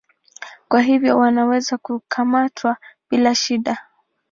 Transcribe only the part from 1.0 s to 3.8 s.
wanaweza kukamatwa bila shida.